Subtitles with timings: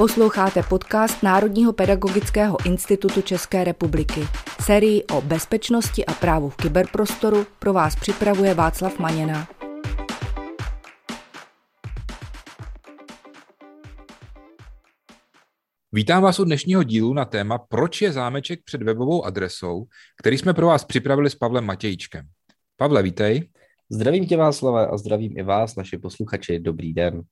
[0.00, 4.20] Posloucháte podcast Národního pedagogického institutu České republiky.
[4.62, 9.48] Sérii o bezpečnosti a právu v kyberprostoru pro vás připravuje Václav Maněna.
[15.92, 19.84] Vítám vás u dnešního dílu na téma Proč je zámeček před webovou adresou,
[20.20, 22.26] který jsme pro vás připravili s Pavlem Matějčkem.
[22.76, 23.50] Pavle, vítej.
[23.90, 26.60] Zdravím tě Václave a zdravím i vás, naši posluchači.
[26.60, 27.22] Dobrý den.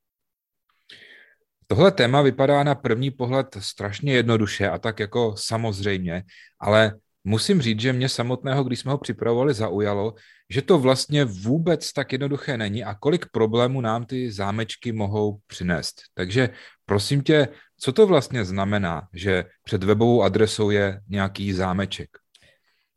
[1.70, 6.22] Tohle téma vypadá na první pohled strašně jednoduše a tak jako samozřejmě,
[6.60, 6.94] ale
[7.24, 10.14] musím říct, že mě samotného, když jsme ho připravovali, zaujalo,
[10.50, 16.02] že to vlastně vůbec tak jednoduché není a kolik problémů nám ty zámečky mohou přinést.
[16.14, 16.50] Takže
[16.86, 17.48] prosím tě,
[17.80, 22.08] co to vlastně znamená, že před webovou adresou je nějaký zámeček?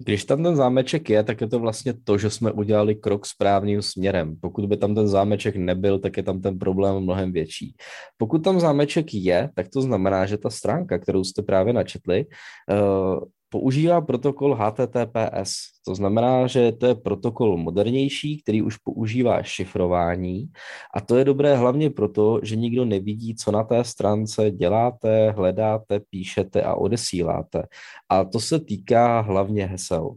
[0.05, 3.81] Když tam ten zámeček je, tak je to vlastně to, že jsme udělali krok správným
[3.81, 4.35] směrem.
[4.41, 7.75] Pokud by tam ten zámeček nebyl, tak je tam ten problém mnohem větší.
[8.17, 12.25] Pokud tam zámeček je, tak to znamená, že ta stránka, kterou jste právě načetli,
[12.69, 15.53] eh, používá protokol HTTPS.
[15.85, 20.45] To znamená, že to je protokol modernější, který už používá šifrování
[20.95, 25.99] a to je dobré hlavně proto, že nikdo nevidí, co na té stránce děláte, hledáte,
[26.09, 27.63] píšete a odesíláte.
[28.09, 30.15] A to se týká hlavně hesel.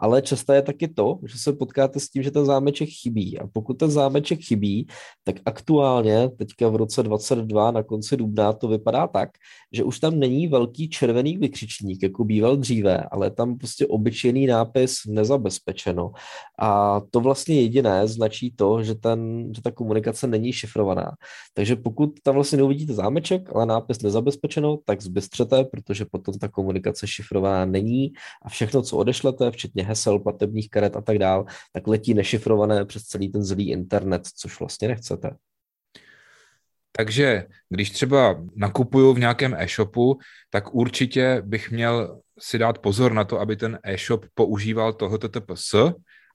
[0.00, 3.38] Ale často je taky to, že se potkáte s tím, že ten zámeček chybí.
[3.38, 4.86] A pokud ten zámeček chybí,
[5.24, 9.30] tak aktuálně, teďka v roce 22 na konci dubna, to vypadá tak,
[9.72, 14.96] že už tam není velký červený vykřičník, jako býval dříve, ale tam prostě obyčejný nápis
[15.08, 16.12] nezabezpečeno.
[16.58, 21.12] A to vlastně jediné značí to, že, ten, že ta komunikace není šifrovaná.
[21.54, 27.06] Takže pokud tam vlastně neuvidíte zámeček, ale nápis nezabezpečeno, tak zbystřete, protože potom ta komunikace
[27.06, 32.14] šifrovaná není a všechno, co odešlete, včetně hesel, platebních karet a tak dál, tak letí
[32.14, 35.30] nešifrované přes celý ten zlý internet, což vlastně nechcete.
[36.96, 40.18] Takže když třeba nakupuju v nějakém e-shopu,
[40.50, 45.74] tak určitě bych měl si dát pozor na to, aby ten e-shop používal toho TTPS,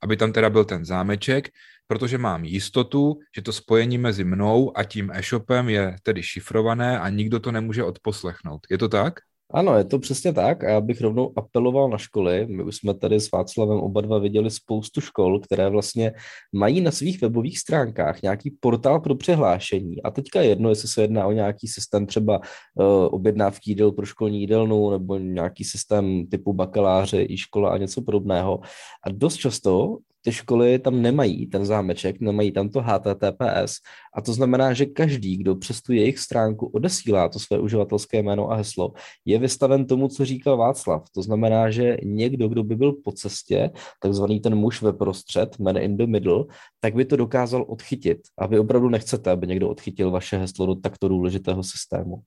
[0.04, 1.50] aby tam teda byl ten zámeček,
[1.88, 7.10] protože mám jistotu, že to spojení mezi mnou a tím e-shopem je tedy šifrované a
[7.10, 8.62] nikdo to nemůže odposlechnout.
[8.70, 9.20] Je to tak?
[9.54, 12.48] Ano, je to přesně tak a já bych rovnou apeloval na školy.
[12.50, 16.14] My už jsme tady s Václavem oba dva viděli spoustu škol, které vlastně
[16.54, 20.04] mají na svých webových stránkách nějaký portál pro přihlášení.
[20.04, 24.40] A teďka jedno, jestli se jedná o nějaký systém třeba uh, objednávky jídel pro školní
[24.40, 28.60] jídelnu nebo nějaký systém typu bakaláře, i škola a něco podobného.
[29.04, 29.98] A dost často
[30.28, 33.80] ty školy tam nemají ten zámeček, nemají tam to HTTPS
[34.14, 38.52] a to znamená, že každý, kdo přes tu jejich stránku odesílá to své uživatelské jméno
[38.52, 38.94] a heslo,
[39.26, 41.04] je vystaven tomu, co říkal Václav.
[41.16, 43.72] To znamená, že někdo, kdo by byl po cestě,
[44.02, 46.46] takzvaný ten muž ve prostřed, man in the middle,
[46.80, 48.18] tak by to dokázal odchytit.
[48.38, 52.22] A vy opravdu nechcete, aby někdo odchytil vaše heslo do takto důležitého systému.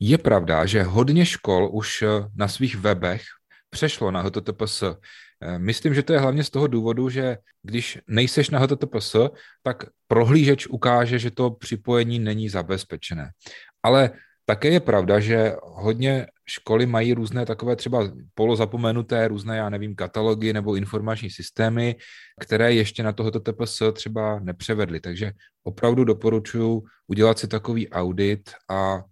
[0.00, 2.04] Je pravda, že hodně škol už
[2.36, 3.22] na svých webech
[3.70, 4.82] přešlo na HTTPS.
[5.42, 9.16] Eh, myslím, že to je hlavně z toho důvodu, že když nejseš na HTTPS,
[9.62, 13.30] tak prohlížeč ukáže, že to připojení není zabezpečené.
[13.82, 14.10] Ale
[14.44, 20.52] také je pravda, že hodně školy mají různé takové třeba polozapomenuté, různé, já nevím, katalogy
[20.52, 21.96] nebo informační systémy,
[22.40, 25.00] které ještě na tohoto TPS třeba nepřevedly.
[25.00, 29.02] Takže opravdu doporučuji udělat si takový audit a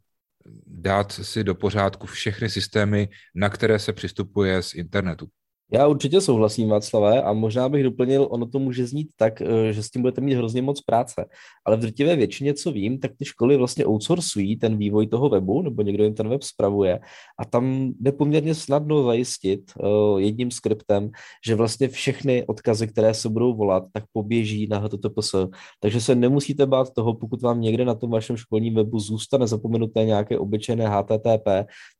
[0.67, 5.29] dát si do pořádku všechny systémy, na které se přistupuje z internetu.
[5.73, 9.83] Já určitě souhlasím, Václavé, a možná bych doplnil, ono to může znít tak, eh, že
[9.83, 11.25] s tím budete mít hrozně moc práce.
[11.65, 15.63] Ale v drtivé většině, co vím, tak ty školy vlastně outsourcují ten vývoj toho webu,
[15.63, 17.01] nebo někdo jim ten web spravuje.
[17.39, 21.11] A tam jde poměrně snadno zajistit uh, jedním skriptem,
[21.47, 25.35] že vlastně všechny odkazy, které se budou volat, tak poběží na HTTPS.
[25.81, 30.05] Takže se nemusíte bát toho, pokud vám někde na tom vašem školním webu zůstane zapomenuté
[30.05, 31.49] nějaké obyčejné HTTP,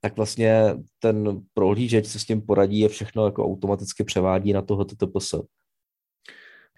[0.01, 4.77] tak vlastně ten prohlížeč se s tím poradí, je všechno jako automaticky převádí na to
[4.77, 5.35] HTTPS.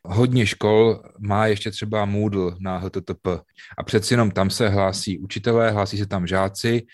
[0.05, 3.27] Hodně škol má ještě třeba Moodle na HTTP
[3.79, 6.87] a přeci jenom tam se hlásí učitelé, hlásí se tam žáci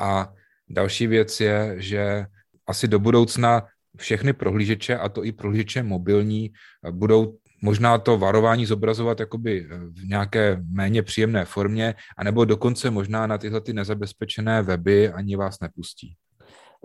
[0.00, 0.32] a
[0.68, 2.26] další věc je, že
[2.66, 6.52] asi do budoucna všechny prohlížeče, a to i prohlížeče mobilní,
[6.90, 13.38] budou možná to varování zobrazovat jakoby v nějaké méně příjemné formě, anebo dokonce možná na
[13.38, 16.16] tyhle ty nezabezpečené weby ani vás nepustí.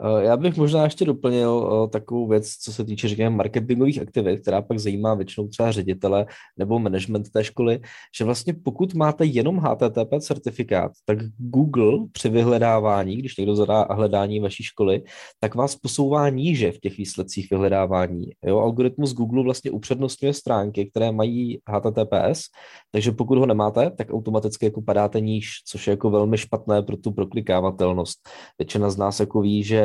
[0.02, 4.42] Eh, já bych možná ještě doplnil eh, takovou věc, co se týče, řekněme, marketingových aktivit,
[4.42, 6.26] která pak zajímá většinou třeba ředitele
[6.58, 7.80] nebo management té školy,
[8.18, 14.40] že vlastně pokud máte jenom HTTP certifikát, tak Google při vyhledávání, když někdo zadá hledání
[14.40, 15.04] vaší školy,
[15.40, 18.26] tak vás posouvá níže v těch výsledcích vyhledávání.
[18.46, 22.44] Jo, algoritmus Google vlastně upřednostňuje stránky, které mají HTTPS,
[22.92, 26.98] takže pokud ho nemáte, tak automaticky jako padáte níž, což je jako velmi špatné pro
[26.98, 28.30] tu proklikávatelnost.
[28.60, 29.83] Většina z nás jako ví, že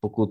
[0.00, 0.30] pokud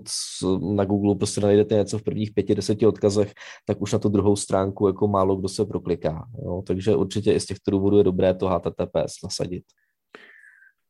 [0.74, 3.32] na Google prostě najdete něco v prvních pěti, deseti odkazech,
[3.66, 6.26] tak už na tu druhou stránku jako málo kdo se prokliká.
[6.44, 6.62] Jo?
[6.66, 9.62] Takže určitě i z těchto důvodů je dobré to HTTPS nasadit.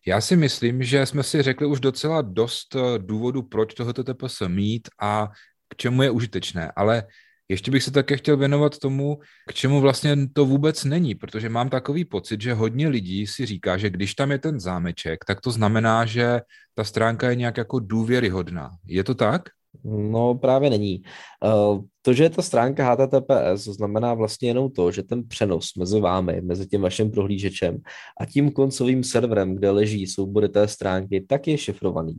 [0.07, 4.43] Já si myslím, že jsme si řekli už docela dost eh, důvodů, proč to HTTPS
[4.49, 5.29] mít a
[5.69, 7.03] k čemu je užitečné, ale
[7.49, 9.19] ještě bych se také chtěl věnovat tomu,
[9.49, 13.77] k čemu vlastně to vůbec není, protože mám takový pocit, že hodně lidí si říká,
[13.77, 16.41] že když tam je ten zámeček, tak to znamená, že
[16.75, 18.71] ta stránka je nějak jako důvěryhodná.
[18.87, 19.43] Je to tak?
[19.85, 21.03] No právě není.
[21.45, 26.01] Eh, to, že je ta stránka HTTPS, znamená vlastně jenom to, že ten přenos mezi
[26.01, 27.79] vámi, mezi tím vaším prohlížečem
[28.21, 32.17] a tím koncovým serverem, kde leží soubory té stránky, tak je šifrovaný.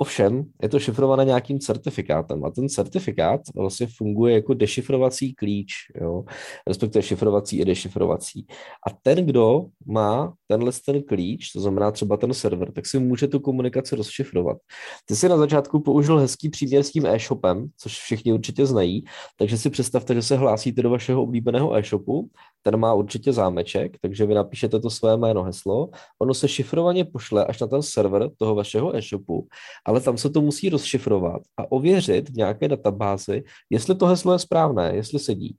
[0.00, 6.24] Ovšem, je to šifrované nějakým certifikátem a ten certifikát vlastně funguje jako dešifrovací klíč, jo?
[6.66, 8.46] respektive šifrovací i dešifrovací.
[8.86, 13.28] A ten, kdo má tenhle ten klíč, to znamená třeba ten server, tak si může
[13.28, 14.56] tu komunikaci rozšifrovat.
[15.04, 19.04] Ty si na začátku použil hezký příměr s tím e-shopem, což všichni určitě znají,
[19.36, 22.30] takže si představte, že se hlásíte do vašeho oblíbeného e-shopu,
[22.62, 25.88] ten má určitě zámeček, takže vy napíšete to své jméno, heslo,
[26.22, 29.46] ono se šifrovaně pošle až na ten server toho vašeho e-shopu,
[29.86, 34.38] ale tam se to musí rozšifrovat a ověřit v nějaké databázi, jestli to heslo je
[34.38, 35.56] správné, jestli sedí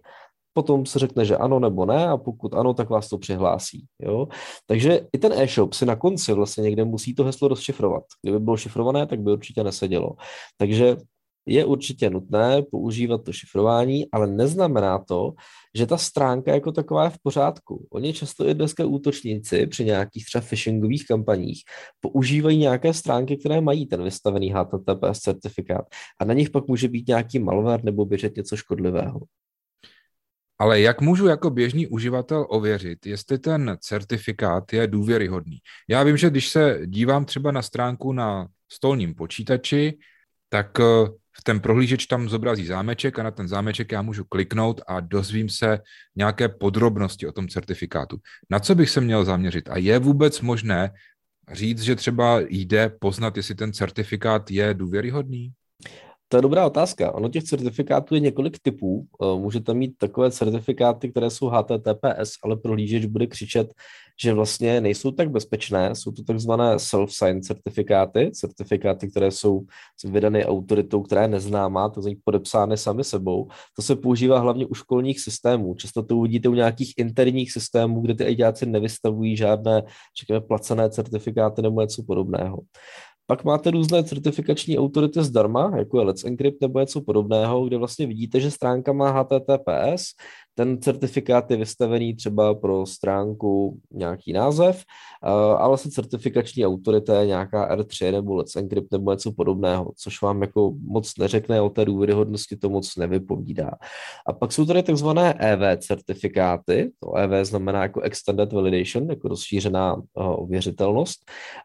[0.54, 3.86] potom se řekne, že ano nebo ne a pokud ano, tak vás to přihlásí.
[4.02, 4.28] Jo?
[4.66, 8.04] Takže i ten e-shop si na konci vlastně někde musí to heslo rozšifrovat.
[8.22, 10.16] Kdyby bylo šifrované, tak by určitě nesedělo.
[10.58, 10.98] Takže
[11.46, 15.34] je určitě nutné používat to šifrování, ale neznamená to,
[15.76, 17.88] že ta stránka jako taková je v pořádku.
[17.92, 21.64] Oni často i dneska útočníci při nějakých třeba phishingových kampaních
[22.00, 25.86] používají nějaké stránky, které mají ten vystavený HTTPS certifikát
[26.20, 29.20] a na nich pak může být nějaký malware nebo běžet něco škodlivého.
[30.62, 35.58] Ale jak můžu jako běžný uživatel ověřit, jestli ten certifikát je důvěryhodný?
[35.88, 39.98] Já vím, že když se dívám třeba na stránku na stolním počítači,
[40.50, 40.84] tak eh,
[41.44, 45.80] ten prohlížeč tam zobrazí zámeček a na ten zámeček já můžu kliknout a dozvím se
[46.16, 48.18] nějaké podrobnosti o tom certifikátu.
[48.50, 49.70] Na co bych se měl zaměřit?
[49.70, 50.92] A je vůbec možné
[51.52, 55.52] říct, že třeba jde poznat, jestli ten certifikát je důvěryhodný?
[56.32, 57.12] To je dobrá otázka.
[57.12, 59.08] Ono těch certifikátů je několik typů.
[59.24, 63.74] Eh, můžete mít takové certifikáty, které jsou HTTPS, ale prohlížeč bude křičet,
[64.22, 65.96] že vlastně nejsou tak bezpečné.
[65.96, 69.62] Jsou to takzvané self-signed certifikáty, certifikáty, které jsou
[70.04, 73.48] vydány autoritou, která je neznámá, to znamená podepsány sami sebou.
[73.76, 75.76] To se používá hlavně u školních systémů.
[75.76, 79.84] Často to uvidíte u nějakých interních systémů, kde ty ajťáci nevystavují žádné,
[80.20, 82.58] řekněme, placené certifikáty nebo něco podobného.
[83.30, 88.08] Pak máte různé certifikační autority zdarma, jako je Let's Encrypt nebo něco podobného, kde vlastně
[88.08, 90.04] vidíte, že stránka má HTTPS,
[90.56, 94.84] ten certifikát je vystavený třeba pro stránku nějaký název,
[95.58, 100.42] ale se certifikační autorita je nějaká R3 nebo Let's Encrypt nebo něco podobného, což vám
[100.42, 103.72] jako moc neřekne o té důvěryhodnosti, to moc nevypovídá.
[104.28, 110.02] A pak jsou tady takzvané EV certifikáty, to EV znamená jako Extended Validation, jako rozšířená
[110.14, 111.20] ověřitelnost.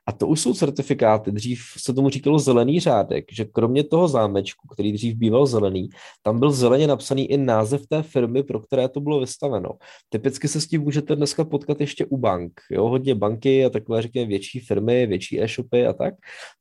[0.07, 4.69] A to už jsou certifikáty, dřív se tomu říkalo zelený řádek, že kromě toho zámečku,
[4.69, 5.89] který dřív býval zelený,
[6.23, 9.71] tam byl zeleně napsaný i název té firmy, pro které to bylo vystaveno.
[10.09, 12.61] Typicky se s tím můžete dneska potkat ještě u bank.
[12.71, 12.89] Jo?
[12.89, 16.15] Hodně banky a takové, řekněme, větší firmy, větší e-shopy a tak,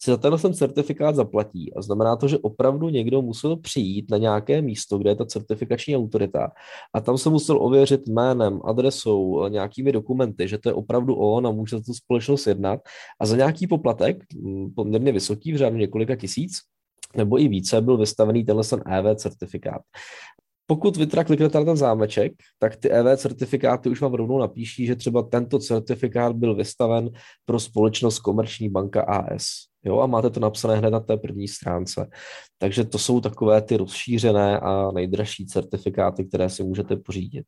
[0.03, 1.74] si za tenhle ten certifikát zaplatí.
[1.74, 5.98] A znamená to, že opravdu někdo musel přijít na nějaké místo, kde je ta certifikační
[5.98, 6.51] autorita
[6.93, 11.51] a tam se musel ověřit jménem, adresou, nějakými dokumenty, že to je opravdu on a
[11.51, 12.79] může tu společnost jednat.
[13.22, 14.24] A za nějaký poplatek,
[14.75, 16.53] poměrně vysoký, v řádu několika tisíc,
[17.15, 19.82] nebo i více, byl vystavený tenhle ten EV certifikát.
[20.65, 24.86] Pokud vy teda kliknete na ten zámeček, tak ty EV certifikáty už vám rovnou napíší,
[24.86, 27.10] že třeba tento certifikát byl vystaven
[27.46, 29.46] pro společnost Komerční banka AS.
[29.86, 32.10] Jo, a máte to napsané hned na té první stránce.
[32.58, 37.46] Takže to jsou takové ty rozšířené a nejdražší certifikáty, které si můžete pořídit.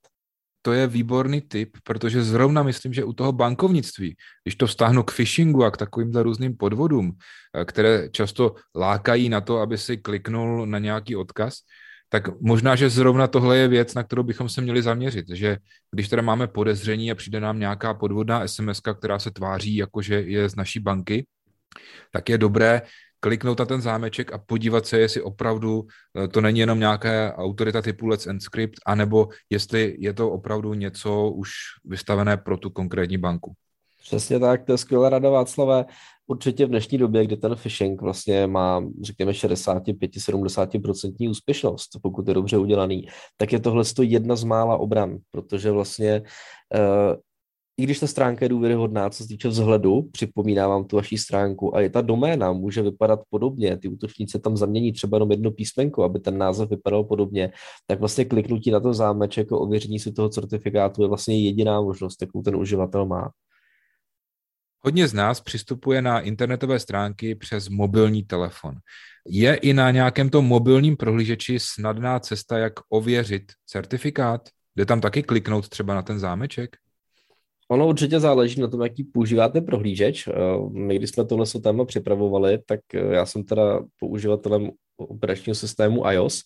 [0.62, 5.15] To je výborný tip, protože zrovna myslím, že u toho bankovnictví, když to vztáhnu k
[5.15, 7.12] phishingu a k takovýmhle různým podvodům,
[7.53, 11.53] eh, které často lákají na to, aby si kliknul na nějaký odkaz,
[12.09, 15.57] tak možná, že zrovna tohle je věc, na kterou bychom se měli zaměřit, že
[15.91, 20.15] když teda máme podezření a přijde nám nějaká podvodná SMS, která se tváří jako, že
[20.21, 21.25] je z naší banky,
[22.12, 22.81] tak je dobré
[23.19, 25.88] kliknout na ten zámeček a podívat se, jestli opravdu
[26.24, 31.29] eh, to není jenom nějaké autorita typu Let's Encrypt, anebo jestli je to opravdu něco
[31.29, 31.50] už
[31.85, 33.53] vystavené pro tu konkrétní banku.
[34.05, 35.85] Přesně tak, to je skvělá rada Václavé.
[36.27, 42.57] Určitě v dnešní době, kdy ten phishing vlastně má, řekněme, 65-70% úspěšnost, pokud je dobře
[42.57, 43.07] udělaný,
[43.38, 46.21] tak je tohle jedna z mála obran, protože vlastně
[46.75, 47.15] uh,
[47.77, 51.75] i když ta stránka je důvěryhodná, co se týče vzhledu, připomínám vám tu vaší stránku,
[51.75, 56.03] a i ta doména může vypadat podobně, ty útočníci tam zamění třeba jenom jedno písmenko,
[56.03, 57.51] aby ten název vypadal podobně,
[57.88, 62.21] tak vlastně kliknutí na to zámeček a ověření si toho certifikátu je vlastně jediná možnost,
[62.21, 63.29] jakou ten uživatel má.
[64.86, 68.75] Hodně z nás přistupuje na internetové stránky přes mobilní telefon.
[69.27, 74.50] Je i na nějakém tom mobilním prohlížeči snadná cesta, jak ověřit certifikát?
[74.75, 76.75] Jde tam taky kliknout třeba na ten zámeček?
[77.70, 80.27] Ono určitě záleží na tom, jaký používáte prohlížeč.
[80.27, 80.32] Eh,
[80.72, 86.43] my, když jsme tohle téma připravovali, tak eh, já jsem teda používatelem operačního systému iOS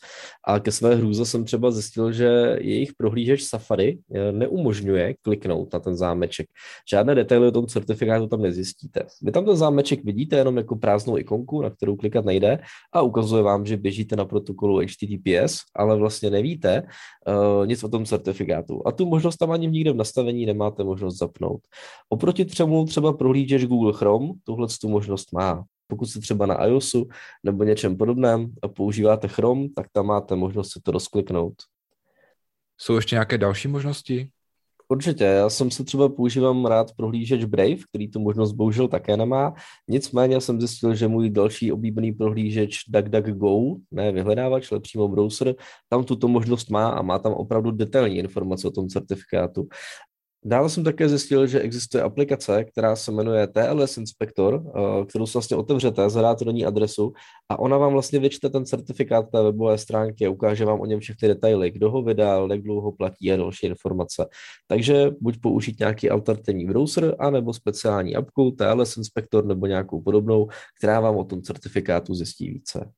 [0.47, 5.79] a ke své hrůze jsem třeba zjistil, že jejich prohlížeč Safari eh, neumožňuje kliknout na
[5.79, 6.47] ten zámeček.
[6.89, 9.03] Žádné detaily o tom certifikátu tam nezjistíte.
[9.21, 12.59] Vy tam ten zámeček vidíte jenom jako prázdnou ikonku, na kterou klikat nejde
[12.93, 18.05] a ukazuje vám, že běžíte na protokolu HTTPS, ale vlastně nevíte uh, nic o tom
[18.05, 18.81] certifikátu.
[18.87, 21.61] A tu možnost tam ani nikde v nastavení nemáte možnost zapnout.
[22.09, 25.63] Oproti třemu třeba prohlížeč Google Chrome tuhle tu možnost má.
[25.89, 27.07] Pokud jste třeba na iOSu
[27.43, 31.53] nebo něčem podobném a používáte Chrome, tak tam máte možnost si to rozkliknout.
[32.77, 34.29] Jsou ještě nějaké další možnosti?
[34.91, 39.53] Určitě, já jsem se třeba používám rád prohlížeč Brave, který tu možnost bohužel také nemá.
[39.87, 45.55] Nicméně jsem zjistil, že můj další oblíbený prohlížeč DuckDuckGo, ne vyhledávač, ale přímo browser,
[45.89, 49.67] tam tuto možnost má a má tam opravdu detailní informace o tom certifikátu.
[50.45, 55.33] Dále jsem také zjistil, že existuje aplikace, která se jmenuje TLS Inspector, eh, kterou si
[55.33, 57.13] vlastně otevřete, zadáte do ní adresu
[57.49, 60.99] a ona vám vlastně vyčte ten certifikát té webové stránky a ukáže vám o něm
[60.99, 64.27] všechny detaily, kdo ho vydal, jak dlouho platí a další informace.
[64.67, 70.99] Takže buď použít nějaký alternativní browser, anebo speciální apku, TLS Inspector nebo nějakou podobnou, která
[70.99, 72.91] vám o tom certifikátu zjistí více.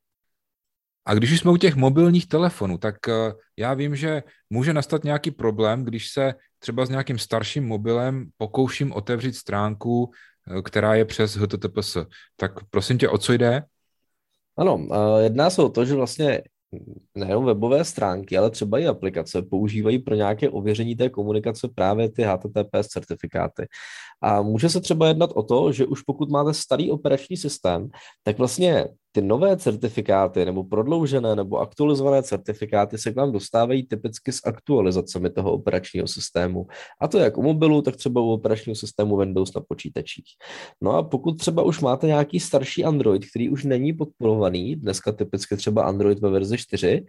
[1.06, 5.04] A když už jsme u těch mobilních telefonů, tak eh, já vím, že může nastat
[5.04, 10.12] nějaký problém, když se třeba s nějakým starším mobilem pokouším otevřít stránku,
[10.58, 11.98] eh, která je přes HTTPS.
[12.36, 13.63] Tak prosím tě, o co jde?
[14.58, 14.88] Ano,
[15.24, 16.44] jedná se o to, že vlastně
[17.15, 22.24] nejenom webové stránky, ale třeba i aplikace používají pro nějaké ověření té komunikace právě ty
[22.24, 23.68] HTTPS certifikáty.
[24.22, 27.89] A může se třeba jednat o to, že už pokud máte starý operační systém,
[28.24, 34.32] tak vlastně ty nové certifikáty nebo prodloužené nebo aktualizované certifikáty se k vám dostávají typicky
[34.32, 36.68] s aktualizacemi toho operačního systému.
[37.01, 40.25] A to jak u mobilu, tak třeba u operačního systému Windows na počítačích.
[40.82, 45.58] No a pokud třeba už máte nějaký starší Android, který už není podporovaný, dneska typicky
[45.58, 47.06] třeba Android ve verzi 4,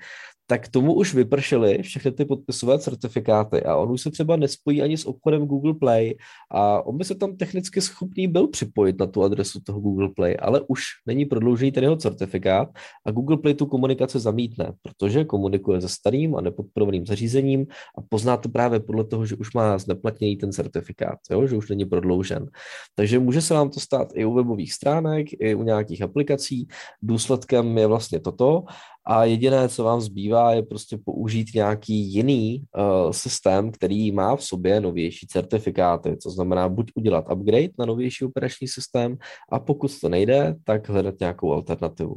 [0.47, 4.97] tak tomu už vypršely všechny ty podpisové certifikáty a on už se třeba nespojí ani
[4.97, 6.17] s obchodem Google Play
[6.51, 10.37] a on by se tam technicky schopný byl připojit na tu adresu toho Google Play,
[10.41, 12.69] ale už není prodloužený ten jeho certifikát
[13.07, 17.67] a Google Play tu komunikaci zamítne, protože komunikuje se starým a nepodporovaným zařízením
[17.99, 21.71] a pozná to právě podle toho, že už má zneplatněný ten certifikát, jo, že už
[21.71, 22.47] není prodloužen.
[22.95, 26.69] Takže může se vám to stát i u webových stránek, i u nějakých aplikací.
[27.03, 28.65] Důsledkem je vlastně toto
[29.07, 34.45] a jediné, co vám zbývá, je prostě použít nějaký jiný uh, systém, který má v
[34.45, 36.17] sobě novější certifikáty.
[36.17, 39.17] To znamená buď udělat upgrade na novější operační systém
[39.53, 42.17] a pokud to nejde, tak hledat nějakou alternativu.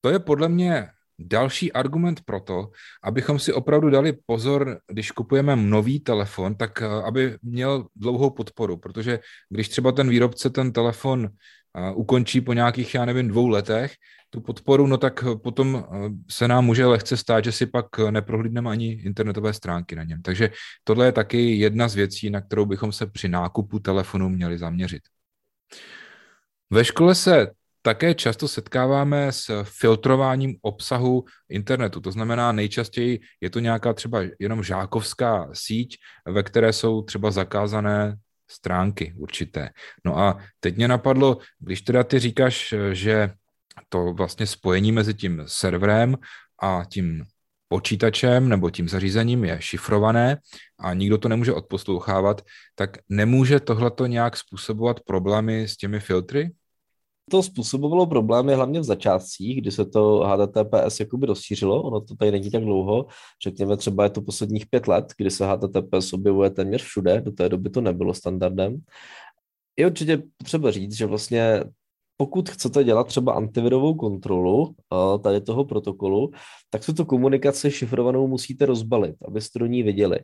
[0.00, 0.86] To je podle mě
[1.18, 2.70] další argument pro to,
[3.02, 8.76] abychom si opravdu dali pozor, když kupujeme nový telefon, tak eh, aby měl dlouhou podporu,
[8.76, 9.18] protože
[9.50, 11.28] když třeba ten výrobce ten telefon
[11.94, 13.94] ukončí po nějakých, já nevím, dvou letech,
[14.30, 18.70] tu podporu, no tak potom eh, se nám může lehce stát, že si pak neprohlídneme
[18.70, 20.22] ani internetové stránky na něm.
[20.22, 20.50] Takže
[20.84, 25.02] tohle je taky jedna z věcí, na kterou bychom se při nákupu telefonu měli zaměřit.
[26.70, 27.46] Ve škole se
[27.82, 32.00] také často setkáváme s filtrováním obsahu internetu.
[32.00, 38.16] To znamená, nejčastěji je to nějaká třeba jenom žákovská síť, ve které jsou třeba zakázané
[38.48, 39.70] stránky určité.
[40.04, 43.30] No a teď mě napadlo, když teda ty říkáš, že
[43.88, 46.16] to vlastně spojení mezi tím serverem
[46.62, 47.24] a tím
[47.68, 50.36] počítačem nebo tím zařízením je šifrované
[50.78, 52.42] a nikdo to nemůže odposlouchávat,
[52.74, 56.50] tak nemůže tohleto nějak způsobovat problémy s těmi filtry?
[57.30, 62.30] To způsobovalo problémy hlavně v začátcích, kdy se to HTTPS jakoby rozšířilo, ono to tady
[62.30, 63.06] není tak dlouho,
[63.42, 67.48] řekněme třeba je to posledních pět let, kdy se HTTPS objevuje téměř všude, do té
[67.48, 68.76] doby to nebylo standardem.
[69.78, 71.64] Je určitě potřeba říct, že vlastně
[72.16, 74.74] pokud chcete dělat třeba antivirovou kontrolu
[75.22, 76.30] tady toho protokolu,
[76.70, 80.18] tak tuto komunikaci šifrovanou musíte rozbalit, abyste do ní viděli.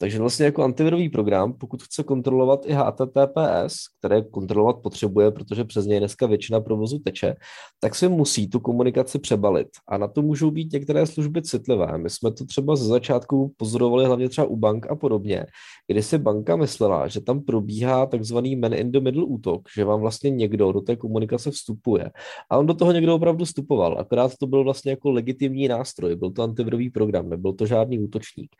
[0.00, 5.86] Takže vlastně jako antivirový program, pokud chce kontrolovat i HTTPS, které kontrolovat potřebuje, protože přes
[5.86, 7.34] něj dneska většina provozu teče,
[7.80, 9.68] tak si musí tu komunikaci přebalit.
[9.88, 11.98] A na to můžou být některé služby citlivé.
[11.98, 15.46] My jsme to třeba ze začátku pozorovali hlavně třeba u bank a podobně,
[15.86, 20.00] kdy si banka myslela, že tam probíhá takzvaný man in the middle útok, že vám
[20.00, 22.10] vlastně někdo do té komunikace vstupuje.
[22.50, 26.30] A on do toho někdo opravdu vstupoval, akorát to byl vlastně jako legitimní nástroj, byl
[26.30, 28.50] to antivirový program, nebyl to žádný útočník.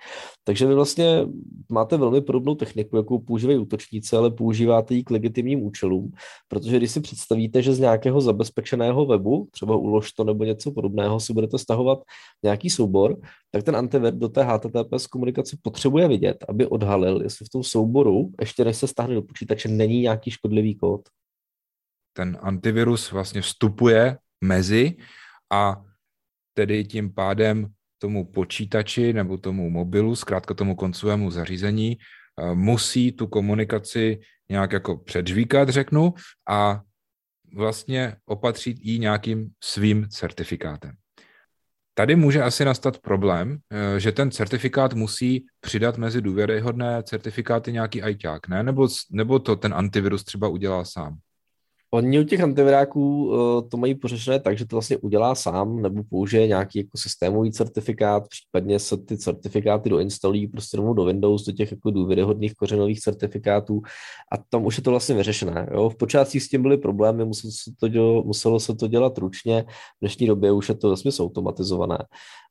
[0.45, 1.28] Takže vy vlastně
[1.69, 6.13] máte velmi podobnou techniku, jakou používají útočníci, ale používáte ji k legitimním účelům,
[6.49, 11.21] protože když si představíte, že z nějakého zabezpečeného webu, třeba ulož to nebo něco podobného,
[11.21, 11.99] si budete stahovat
[12.43, 13.17] nějaký soubor,
[13.51, 18.31] tak ten antivir do té HTTPS komunikace potřebuje vidět, aby odhalil, jestli v tom souboru,
[18.41, 21.09] ještě než se stáhne do počítače, není nějaký škodlivý kód.
[22.13, 24.97] Ten antivirus vlastně vstupuje mezi
[25.53, 25.85] a
[26.55, 27.67] tedy tím pádem
[27.99, 34.97] tomu počítači nebo tomu mobilu, zkrátka tomu koncovému zařízení, eh, musí tu komunikaci nějak jako
[34.97, 36.15] předžvíkat, řeknu,
[36.49, 36.83] a
[37.55, 40.93] vlastně opatřit ji nějakým svým certifikátem.
[41.95, 48.03] Tady může asi nastat problém, eh, že ten certifikát musí přidat mezi důvěryhodné certifikáty nějaký
[48.03, 48.63] ajťák, ne?
[48.63, 51.19] Nebo, nebo to ten antivirus třeba udělá sám?
[51.91, 56.03] Oni u těch antiviráků uh, to mají pořešené tak, že to vlastně udělá sám nebo
[56.11, 61.53] použije nějaký jako systémový certifikát, případně se ty certifikáty doinstalují prostě rovnou do Windows, do
[61.53, 63.81] těch jako důvěryhodných kořenových certifikátů
[64.33, 65.69] a tam už je to vlastně vyřešené.
[65.73, 65.91] Jo?
[65.91, 69.63] V počátcích s tím byly problémy, muselo se to, dělo, muselo se to dělat ručně,
[69.63, 71.99] v dnešní době už je to vlastně automatizované.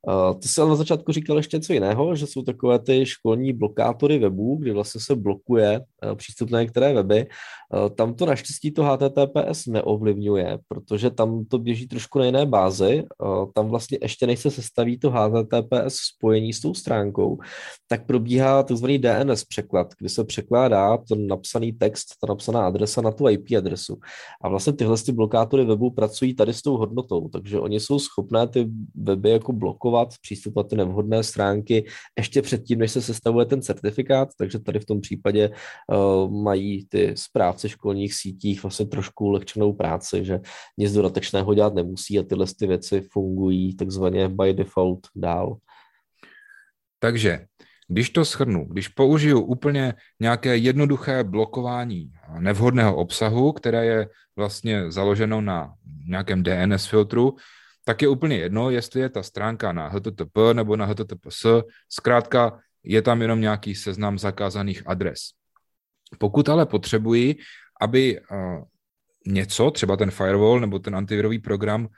[0.08, 3.52] Uh, ty jsi ale na začátku říkal ještě něco jiného, že jsou takové ty školní
[3.52, 7.26] blokátory webů, kdy vlastně se blokuje uh, přístup na některé weby.
[7.74, 8.82] Uh, tam to naštěstí to
[9.28, 13.04] HTTPS neovlivňuje, protože tam to běží trošku na jiné bázi.
[13.54, 17.38] Tam vlastně ještě než se sestaví to HTTPS spojení s tou stránkou,
[17.88, 18.86] tak probíhá tzv.
[18.86, 23.98] DNS překlad, kdy se překládá ten napsaný text, ta napsaná adresa na tu IP adresu.
[24.42, 28.48] A vlastně tyhle ty blokátory webu pracují tady s tou hodnotou, takže oni jsou schopné
[28.48, 31.84] ty weby jako blokovat blokovat přístup na ty nevhodné stránky
[32.18, 37.14] ještě předtím, než se sestavuje ten certifikát, takže tady v tom případě uh, mají ty
[37.16, 40.40] správce školních sítích vlastně trošku ulehčenou práci, že
[40.78, 45.56] nic dodatečného dělat nemusí a tyhle ty věci fungují takzvaně by default dál.
[46.98, 47.46] Takže
[47.88, 55.40] když to shrnu, když použiju úplně nějaké jednoduché blokování nevhodného obsahu, které je vlastně založeno
[55.40, 55.74] na
[56.08, 57.36] nějakém DNS filtru,
[57.84, 61.46] tak je úplně jedno, jestli je ta stránka na HTTP nebo na HTTPS,
[61.88, 65.20] zkrátka je tam jenom nějaký seznam zakázaných adres.
[66.18, 67.36] Pokud ale potřebuji,
[67.80, 68.20] aby
[69.28, 71.88] něco, třeba ten firewall nebo ten antivirový program,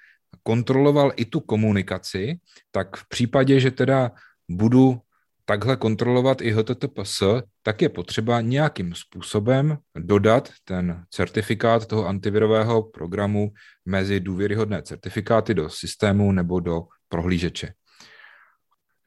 [0.42, 2.38] kontroloval i tu komunikaci,
[2.70, 4.12] tak v případě, že teda
[4.50, 5.00] budu
[5.44, 7.22] takhle kontrolovat i HTTPS,
[7.62, 13.52] tak je potřeba nějakým způsobem dodat ten certifikát toho antivirového programu
[13.84, 17.72] mezi důvěryhodné certifikáty do systému nebo do prohlížeče.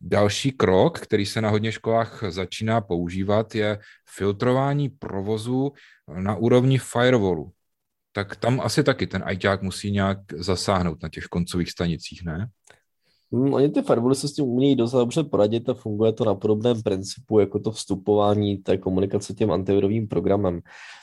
[0.01, 5.71] Další krok, který se na hodně školách začíná používat, je filtrování provozu
[6.07, 7.51] na úrovni firewallu.
[8.15, 12.47] Tak tam asi taky ten ajťák musí nějak zasáhnout na těch koncových stanicích, ne?
[13.33, 16.35] Hmm, oni ty firewally se s tím umějí docela dobře poradit a funguje to na
[16.35, 20.59] podobném principu jako to vstupování té komunikace těm antivirovým programem.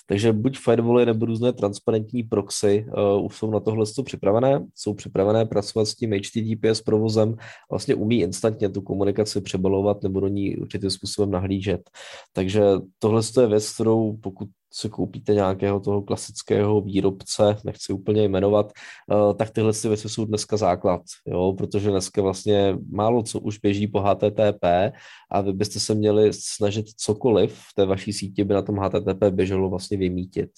[0.07, 5.46] Takže buď firewally nebo různé transparentní proxy uh, už jsou na tohle připravené, jsou připravené
[5.46, 7.35] pracovat s tím HTTPS provozem,
[7.70, 11.90] vlastně umí instantně tu komunikaci přebalovat nebo do ní určitým způsobem nahlížet.
[12.33, 12.62] Takže
[12.99, 19.35] tohle je věc, kterou pokud si koupíte nějakého toho klasického výrobce, nechci úplně jmenovat, eh,
[19.35, 23.87] tak tyhle ty věci jsou dneska základ, jo, protože dneska vlastně málo co už běží
[23.87, 24.92] po HTTP
[25.30, 29.24] a vy byste se měli snažit cokoliv v té vaší síti by na tom HTTP
[29.30, 30.50] běželo vlastně vymítit.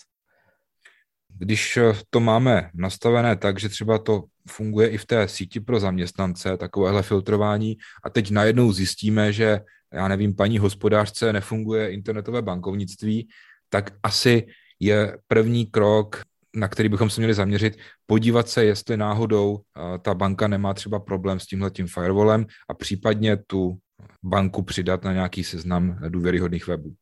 [1.39, 1.79] Když
[2.11, 7.03] to máme nastavené tak, že třeba to funguje i v té síti pro zaměstnance, takovéhle
[7.03, 9.61] filtrování, a teď najednou zjistíme, že
[9.93, 13.29] já nevím, paní hospodářce nefunguje internetové bankovnictví,
[13.73, 14.47] tak asi
[14.81, 16.23] je první krok,
[16.57, 19.61] na který bychom se měli zaměřit, podívat se, jestli náhodou
[20.03, 23.79] ta banka nemá třeba problém s tímhletím firewallem a případně tu
[24.23, 26.95] banku přidat na nějaký seznam důvěryhodných webů.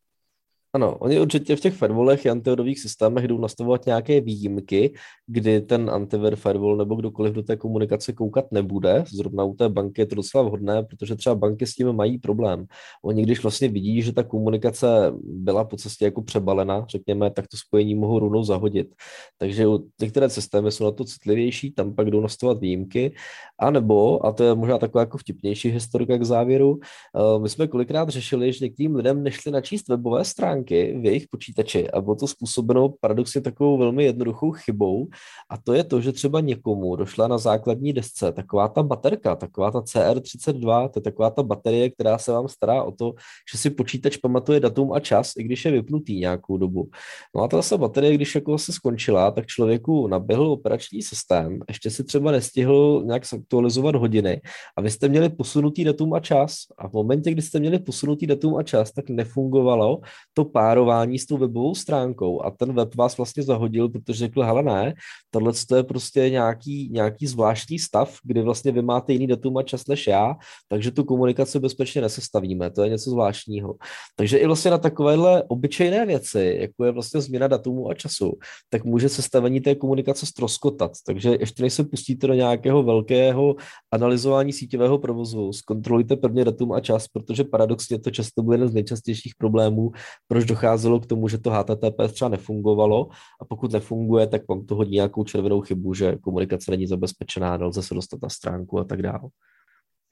[0.72, 4.94] Ano, oni určitě v těch firewallech i antivirových systémech jdou nastavovat nějaké výjimky,
[5.26, 9.04] kdy ten antivir firewall nebo kdokoliv do té komunikace koukat nebude.
[9.12, 12.66] Zrovna u té banky je to docela vhodné, protože třeba banky s tím mají problém.
[13.04, 17.56] Oni když vlastně vidí, že ta komunikace byla po cestě jako přebalena, řekněme, tak to
[17.56, 18.94] spojení mohou rovnou zahodit.
[19.38, 19.66] Takže
[20.00, 23.14] některé systémy jsou na to citlivější, tam pak jdou nastavovat výjimky.
[23.58, 27.66] A nebo, a to je možná taková jako vtipnější historika k závěru, eh, my jsme
[27.66, 32.16] kolikrát řešili, že některým lidem nešli načíst webové stránky, stránky v jejich počítači a bylo
[32.16, 35.08] to způsobeno paradoxně takovou velmi jednoduchou chybou
[35.50, 39.70] a to je to, že třeba někomu došla na základní desce taková ta baterka, taková
[39.70, 43.14] ta CR32, to je taková ta baterie, která se vám stará o to,
[43.52, 46.90] že si počítač pamatuje datum a čas, i když je vypnutý nějakou dobu.
[47.36, 52.04] No a ta baterie, když jako se skončila, tak člověku naběhl operační systém, ještě si
[52.04, 54.40] třeba nestihl nějak aktualizovat hodiny
[54.76, 58.26] a vy jste měli posunutý datum a čas a v momentě, kdy jste měli posunutý
[58.26, 60.00] datum a čas, tak nefungovalo
[60.34, 64.62] to párování s tou webovou stránkou a ten web vás vlastně zahodil, protože řekl, hele
[64.62, 64.94] ne,
[65.30, 69.86] tohle je prostě nějaký, nějaký zvláštní stav, kdy vlastně vy máte jiný datum a čas
[69.86, 70.36] než já,
[70.68, 73.74] takže tu komunikaci bezpečně nesestavíme, to je něco zvláštního.
[74.16, 78.32] Takže i vlastně na takovéhle obyčejné věci, jako je vlastně změna datumu a času,
[78.68, 80.92] tak může sestavení té komunikace stroskotat.
[81.06, 83.56] Takže ještě než se pustíte do nějakého velkého
[83.92, 88.74] analyzování síťového provozu, zkontrolujte prvně datum a čas, protože paradoxně to často bude jeden z
[88.74, 89.90] nejčastějších problémů,
[90.28, 93.08] proč docházelo k tomu, že to HTTP třeba nefungovalo
[93.40, 97.82] a pokud nefunguje, tak vám to hodí nějakou červenou chybu, že komunikace není zabezpečená, nelze
[97.82, 99.28] se dostat na stránku a tak dále.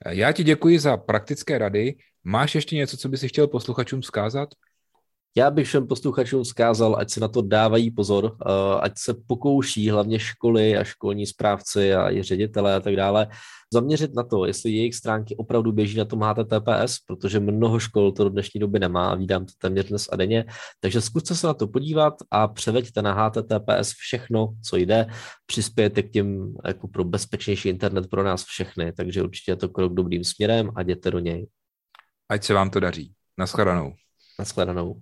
[0.08, 1.96] Já ti děkuji za praktické rady.
[2.24, 4.48] Máš ještě něco, co by si chtěl posluchačům vzkázat?
[5.36, 9.90] Já bych všem posluchačům vzkázal, ať se na to dávají pozor, eh, ať se pokouší
[9.90, 13.28] hlavně školy a školní správci a i ředitele a tak dále
[13.72, 18.24] zaměřit na to, jestli jejich stránky opravdu běží na tom HTTPS, protože mnoho škol to
[18.24, 20.44] do dnešní doby nemá a vídám to téměř dnes a denně.
[20.80, 25.06] Takže zkuste se na to podívat a převeďte na HTTPS všechno, co jde,
[25.46, 29.94] přispějete k tím jako pro bezpečnější internet pro nás všechny, takže určitě je to krok
[29.94, 31.46] dobrým směrem a jděte do něj.
[32.28, 33.12] Ať se vám to daří.
[33.38, 33.94] Naschledanou.
[34.38, 35.00] Naschledanou.